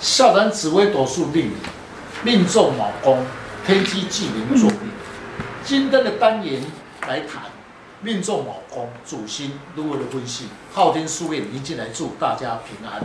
[0.00, 1.50] 下谈紫微斗数命，
[2.22, 3.26] 命中卯宫，
[3.66, 4.78] 天机忌名作命。
[5.64, 6.62] 今天的单元
[7.08, 7.42] 来谈
[8.00, 10.46] 命中卯宫主星如何的分析。
[10.72, 13.02] 昊天书院林进来祝大家平安。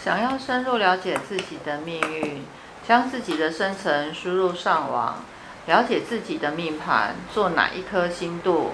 [0.00, 2.44] 想要深入了解自己的命运，
[2.86, 5.24] 将自己的生辰输入上网，
[5.66, 8.70] 了解自己的命盘，做哪一颗星度，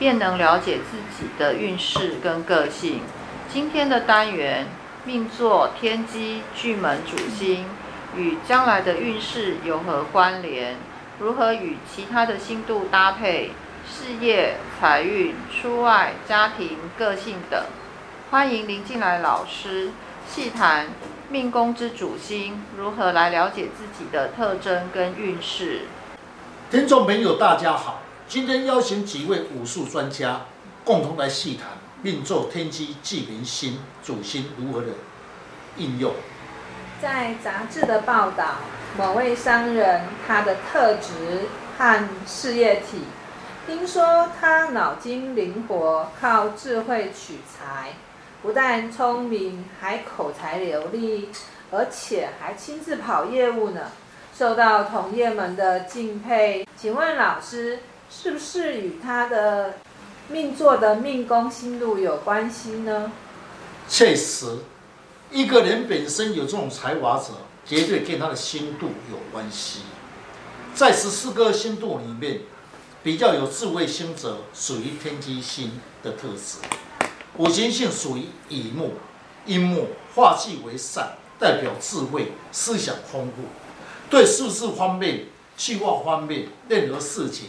[0.00, 3.02] 便能了解自己的运势跟个性。
[3.52, 4.66] 今天的单元。
[5.06, 7.66] 命座天机巨门主星，
[8.16, 10.76] 与将来的运势有何关联？
[11.18, 13.50] 如何与其他的星度搭配？
[13.86, 17.62] 事业、财运、出外、家庭、个性等。
[18.30, 19.90] 欢迎林进来老师
[20.26, 20.86] 细谈
[21.28, 25.82] 命宫之主星如何来了解自己的特征跟运势。
[26.70, 30.46] 听众朋友，大家好，今天邀请几位武术专家
[30.82, 31.83] 共同来细谈。
[32.04, 34.88] 命作天机忌明星主星如何的
[35.78, 36.12] 应用？
[37.00, 38.56] 在杂志的报道，
[38.98, 42.98] 某位商人他的特质和事业体，
[43.66, 47.94] 听说他脑筋灵活，靠智慧取财，
[48.42, 51.30] 不但聪明，还口才流利，
[51.70, 53.80] 而且还亲自跑业务呢，
[54.36, 56.68] 受到同业们的敬佩。
[56.76, 57.78] 请问老师，
[58.10, 59.76] 是不是与他的？
[60.28, 63.12] 命座的命宫星度有关系呢？
[63.88, 64.58] 确实，
[65.30, 67.34] 一个人本身有这种才华者，
[67.66, 69.80] 绝对跟他的星度有关系。
[70.74, 72.40] 在十四个星度里面，
[73.02, 76.58] 比较有智慧星者属于天机星的特质。
[77.36, 78.92] 五行性属于乙木，
[79.44, 83.42] 寅木化气为善，代表智慧、思想丰富，
[84.08, 87.48] 对数字方面、计划方面，任何事情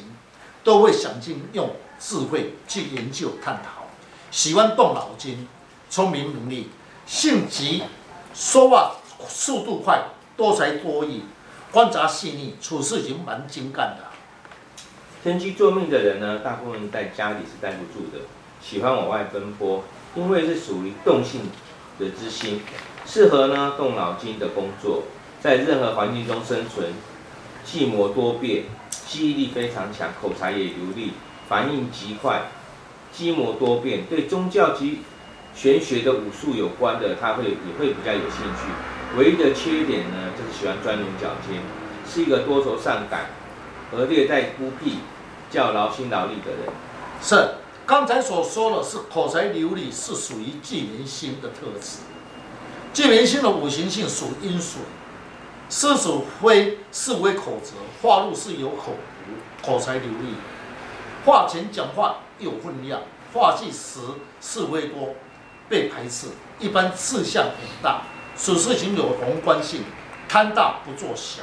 [0.63, 1.69] 都会想尽用。
[2.07, 3.87] 智慧去研究探讨，
[4.29, 5.47] 喜欢动脑筋，
[5.89, 6.65] 聪明伶俐，
[7.07, 7.81] 性急，
[8.35, 8.97] 说话
[9.27, 10.03] 速度快，
[10.37, 11.23] 多才多艺，
[11.71, 14.03] 观察细腻，处事情蛮精干的。
[15.23, 18.25] 天机坐命的人呢，大部分在家里是待不住的，
[18.61, 21.49] 喜欢往外奔波，因为是属于动性
[21.97, 22.61] 的之星，
[23.07, 25.05] 适合呢动脑筋的工作，
[25.41, 26.93] 在任何环境中生存，
[27.65, 28.65] 计谋多变，
[29.07, 31.13] 记忆力非常强，口才也流利。
[31.47, 32.43] 反应极快，
[33.11, 35.01] 机谋多变，对宗教及
[35.55, 39.17] 玄学的武术有关的，他会也会比较有兴趣。
[39.17, 41.61] 唯一的缺点呢，就是喜欢钻牛角尖，
[42.09, 43.27] 是一个多愁善感
[43.95, 44.97] 而略带孤僻、
[45.49, 46.73] 较劳心劳力的人。
[47.21, 47.55] 是，
[47.85, 51.99] 刚才所说的是口才流利，是属于忌明星的特质。
[52.91, 54.81] 忌明星的五行性属阴水，
[55.69, 60.33] 师祖非是为口舌，话路是有口福，口才流利。
[61.25, 63.01] 话前讲话有分量，
[63.33, 63.99] 话忌时
[64.39, 65.15] 是非多，
[65.67, 66.27] 被排斥。
[66.59, 68.01] 一般志向很大，
[68.37, 69.83] 处事情有宏观性，
[70.29, 71.41] 贪大不做小。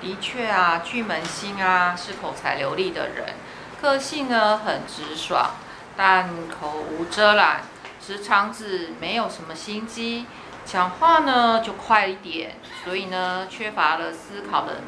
[0.00, 3.34] 的确啊，巨门星啊是口才流利的人，
[3.80, 5.54] 个性呢很直爽，
[5.96, 7.62] 但口无遮拦，
[8.04, 10.26] 直肠子没有什么心机，
[10.64, 14.80] 讲话呢就快一点，所以呢缺乏了思考的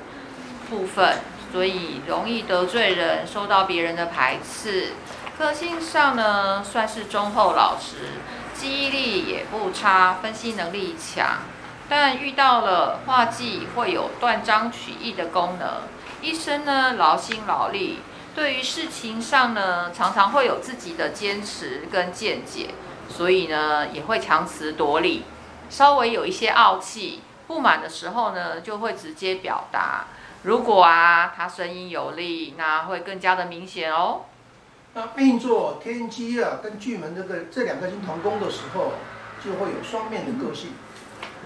[0.69, 1.19] 部分。
[1.53, 4.93] 所以容易得罪人，受到别人的排斥。
[5.38, 8.21] 个性上呢，算是忠厚老实，
[8.55, 11.38] 记忆力也不差，分析能力强。
[11.88, 15.83] 但遇到了话技，会有断章取义的功能。
[16.21, 18.00] 一生呢，劳心劳力，
[18.34, 22.75] 对于事情上呢，常常会有自己的坚持跟见解，
[23.09, 25.25] 所以呢，也会强词夺理，
[25.69, 27.22] 稍微有一些傲气。
[27.47, 30.05] 不满的时候呢，就会直接表达。
[30.42, 34.22] 如果啊，他声音有力，那会更加的明显哦。
[34.94, 38.92] 那命坐天机啊，跟巨门这个这两个星同宫的时候，
[39.44, 40.70] 就会有双面的个性。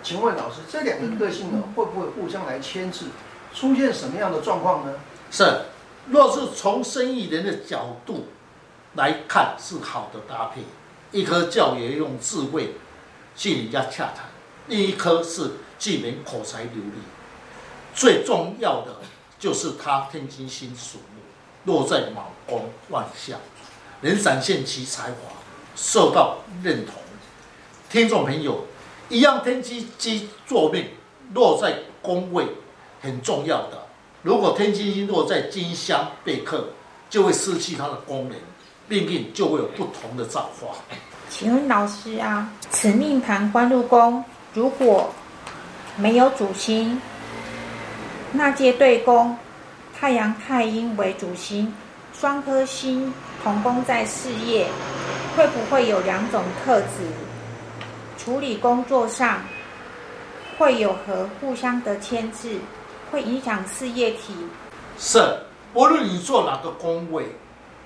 [0.02, 3.06] 请问老师，这两个个性呢，会不会互相来牵制？
[3.52, 4.94] 出现什么样的状况呢？
[5.30, 5.62] 是，
[6.08, 8.28] 若是从生意人的角度
[8.94, 10.62] 来看，是好的搭配。
[11.10, 12.74] 一颗叫也用智慧
[13.36, 14.26] 去人家洽谈，
[14.68, 17.02] 另一颗是巨门口才流利。
[17.94, 18.96] 最重要的
[19.38, 23.38] 就是他天机星属木，落在卯宫万象，
[24.00, 25.16] 能展现其才华，
[25.76, 26.94] 受到认同。
[27.88, 28.64] 听众朋友，
[29.08, 30.88] 一样天机机坐命
[31.32, 32.46] 落在宫位
[33.00, 33.86] 很重要的。
[34.22, 36.70] 如果天机星落在金香被克，
[37.08, 38.36] 就会失去它的功能，
[38.88, 40.74] 命运就会有不同的造化。
[41.30, 45.14] 请问老师啊，此命盘官禄宫如果
[45.96, 47.00] 没有主星？
[48.36, 49.38] 那借对宫，
[49.96, 51.72] 太阳太阴为主星，
[52.12, 53.14] 双颗星
[53.44, 54.66] 同宫在事业，
[55.36, 56.88] 会不会有两种特质？
[58.18, 59.42] 处理工作上
[60.58, 62.58] 会有何互相的牵制，
[63.12, 64.34] 会影响事业体。
[64.98, 65.20] 是，
[65.72, 67.36] 无论你做哪个宫位，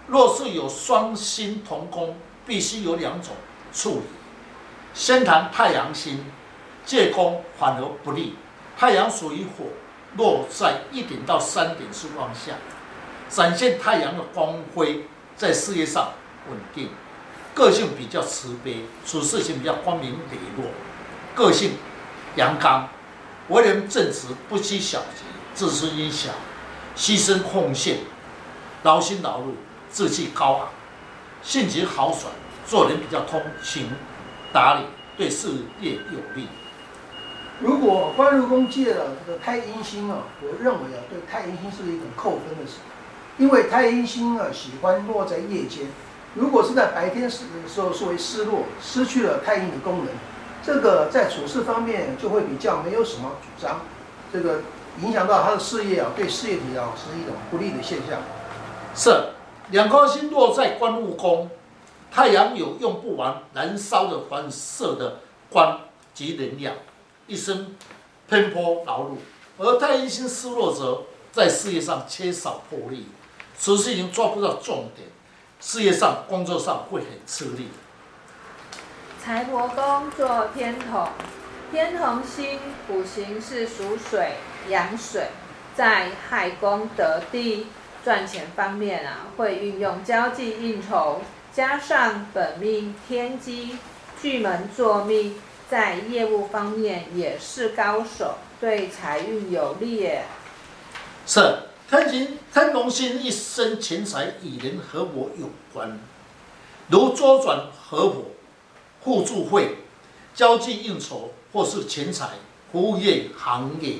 [0.06, 2.16] 若是有双星同宫，
[2.46, 3.34] 必须有两种
[3.70, 4.02] 处理。
[4.94, 6.24] 先谈太阳星，
[6.86, 8.34] 借宫反而不利。
[8.78, 9.66] 太阳属于火，
[10.16, 12.56] 落在一点到三点是旺相，
[13.28, 15.04] 展现太阳的光辉，
[15.36, 16.12] 在事业上
[16.48, 16.90] 稳定，
[17.54, 20.70] 个性比较慈悲，处事情比较光明磊落，
[21.34, 21.72] 个性
[22.36, 22.88] 阳刚，
[23.48, 25.24] 为人正直，不拘小节，
[25.54, 26.30] 自尊心小，
[26.96, 27.98] 牺牲奉献，
[28.82, 29.54] 劳心劳力，
[29.92, 30.68] 志气高昂，
[31.42, 32.32] 性情豪爽，
[32.66, 33.90] 做人比较通情
[34.52, 34.80] 达理，
[35.16, 35.48] 对事
[35.80, 36.48] 业有利。
[37.60, 42.78] 如果官禄宫借了这个太阴星啊，我认为啊，对太阴星是一种扣分的事，
[43.36, 45.86] 因为太阴星啊喜欢落在夜间，
[46.34, 50.06] 如果是在白天时的时候，是为失落，失去了太阴的功能，
[50.62, 53.80] 这个在处事方面就会比较没有什么主张，
[54.32, 54.60] 这个
[55.02, 58.20] 影响到他的事业啊，对事业体啊是一种不利的现象。
[58.94, 59.10] 是
[59.70, 61.50] 两颗星落在官禄宫，
[62.12, 65.16] 太阳有用不完、燃烧的反射的
[65.50, 65.80] 光
[66.14, 66.74] 及能量。
[67.28, 67.76] 一生
[68.26, 69.16] 奔波劳碌，
[69.58, 73.06] 而太阴星失落者在事业上缺少魄力，
[73.60, 75.06] 处事情抓不到重点，
[75.60, 77.68] 事业上、工作上会很吃力。
[79.22, 81.08] 财帛宫坐天同，
[81.70, 82.58] 天同星
[82.88, 84.32] 五行是属水，
[84.68, 85.28] 阳水，
[85.74, 87.66] 在亥宫得地，
[88.02, 91.20] 赚钱方面啊，会运用交际应酬，
[91.52, 93.76] 加上本命天机
[94.22, 95.38] 巨门坐命。
[95.70, 100.08] 在业务方面也是高手，对财运有利。
[101.26, 101.58] 是
[101.90, 106.00] 天行天龙星一生钱财与人合伙有关，
[106.88, 108.24] 如周转合伙、
[109.02, 109.76] 互助会、
[110.34, 112.30] 交际应酬或是钱财、
[112.72, 113.96] 服务业行业。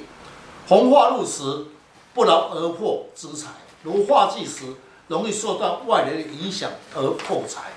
[0.67, 1.67] 红化禄时
[2.15, 3.49] 不劳而获之财，
[3.83, 4.65] 如化忌时
[5.09, 7.73] 容易受到外来的影响而破财。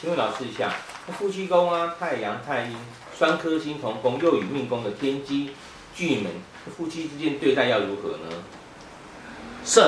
[0.00, 0.72] 请问老师一下。
[1.18, 2.76] 夫妻宫啊，太阳、太阴
[3.18, 5.50] 双颗星同宫，又与命宫的天机、
[5.94, 6.30] 巨门，
[6.76, 8.28] 夫妻之间对待要如何呢？
[9.64, 9.80] 是，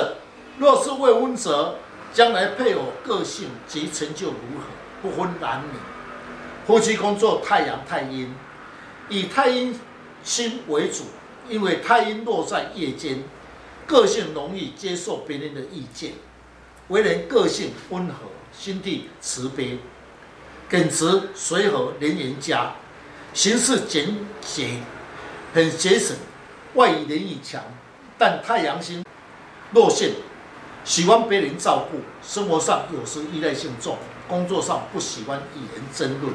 [0.57, 1.75] 若是未婚者，
[2.13, 4.65] 将来配偶个性及成就如何，
[5.01, 5.77] 不分男女。
[6.65, 8.35] 夫妻宫作太阳、太阴，
[9.09, 9.79] 以太阴
[10.23, 11.05] 星为主，
[11.47, 13.23] 因为太阴落在夜间，
[13.85, 16.11] 个性容易接受别人的意见，
[16.89, 18.13] 为人个性温和，
[18.51, 19.79] 心地慈悲。
[20.69, 22.73] 耿直随和，廉言家，
[23.33, 24.79] 行事简洁，
[25.53, 26.15] 很节省，
[26.73, 27.61] 外语能力强，
[28.17, 29.03] 但太阳星
[29.71, 30.11] 落陷，
[30.83, 33.97] 喜欢别人照顾，生活上有时依赖性重，
[34.27, 36.33] 工作上不喜欢与人争论，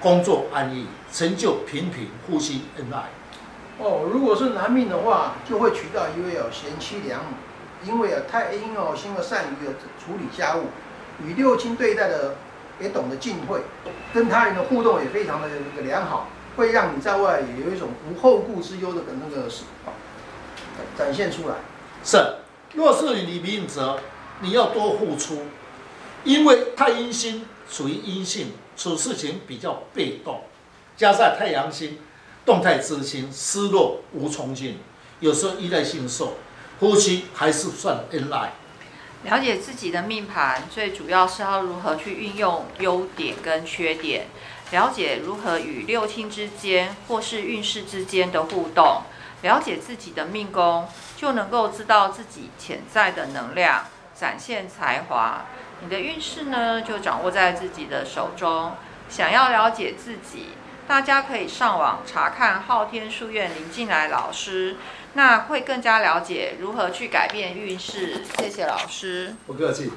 [0.00, 3.10] 工作安逸，成就平平，夫妻恩爱。
[3.78, 7.32] 哦，如果是男命的话，就会娶到一位有贤妻良母，
[7.86, 9.66] 因为啊太阴哦，心善于
[9.98, 10.64] 处理家务，
[11.24, 12.36] 与六亲对待的。
[12.80, 13.60] 也懂得进退，
[14.12, 16.26] 跟他人的互动也非常的那个良好，
[16.56, 19.48] 会让你在外也有一种无后顾之忧的那个
[20.98, 21.54] 展现出来。
[22.02, 22.18] 是，
[22.74, 24.00] 若是你命者，
[24.40, 25.42] 你要多付出，
[26.24, 30.40] 因为太阴星属于阴性，处事情比较被动，
[30.96, 31.98] 加上太阳星
[32.44, 34.80] 动态之心，失落无从进，
[35.20, 36.32] 有时候依赖性受，
[36.78, 38.52] 夫妻还是算恩爱。
[39.24, 44.26] 了解自己的命盘，最主要是要如何去运用优点跟缺点，
[44.70, 49.02] 了解如何与六亲之间或是运势之间的互动，
[49.42, 55.46] 了解自己的命宫，就能够知道自己潜在的能量，展现才华。
[55.80, 58.72] 你的运势呢，就掌握在自己的手中。
[59.08, 60.48] 想要了解自己，
[60.86, 64.76] 大家可以上网查看昊天书院林静来老师。
[65.14, 68.22] 那会更加了解如何去改变运势。
[68.38, 69.34] 谢谢老师。
[69.46, 69.90] 不客气。